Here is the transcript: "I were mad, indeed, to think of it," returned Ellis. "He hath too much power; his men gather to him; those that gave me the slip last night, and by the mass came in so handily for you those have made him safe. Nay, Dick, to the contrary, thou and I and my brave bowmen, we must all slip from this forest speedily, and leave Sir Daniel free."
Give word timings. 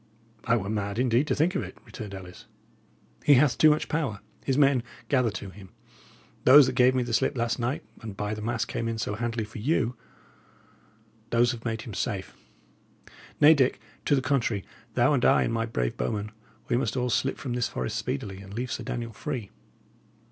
"I 0.45 0.57
were 0.57 0.67
mad, 0.67 0.97
indeed, 0.97 1.27
to 1.27 1.35
think 1.35 1.53
of 1.53 1.61
it," 1.61 1.77
returned 1.85 2.15
Ellis. 2.15 2.47
"He 3.23 3.35
hath 3.35 3.55
too 3.55 3.69
much 3.69 3.87
power; 3.87 4.19
his 4.43 4.57
men 4.57 4.81
gather 5.09 5.29
to 5.29 5.51
him; 5.51 5.69
those 6.43 6.65
that 6.65 6.73
gave 6.73 6.95
me 6.95 7.03
the 7.03 7.13
slip 7.13 7.37
last 7.37 7.59
night, 7.59 7.83
and 8.01 8.17
by 8.17 8.33
the 8.33 8.41
mass 8.41 8.65
came 8.65 8.87
in 8.87 8.97
so 8.97 9.13
handily 9.13 9.45
for 9.45 9.59
you 9.59 9.95
those 11.29 11.51
have 11.51 11.65
made 11.65 11.83
him 11.83 11.93
safe. 11.93 12.35
Nay, 13.39 13.53
Dick, 13.53 13.79
to 14.05 14.15
the 14.15 14.23
contrary, 14.23 14.65
thou 14.95 15.13
and 15.13 15.23
I 15.23 15.43
and 15.43 15.53
my 15.53 15.67
brave 15.67 15.97
bowmen, 15.97 16.31
we 16.67 16.77
must 16.77 16.97
all 16.97 17.11
slip 17.11 17.37
from 17.37 17.53
this 17.53 17.67
forest 17.69 17.95
speedily, 17.95 18.39
and 18.41 18.55
leave 18.55 18.71
Sir 18.71 18.83
Daniel 18.83 19.13
free." 19.13 19.51